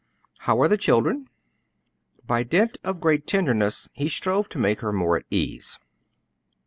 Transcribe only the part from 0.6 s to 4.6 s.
are the children?" By dint of great tenderness he strove to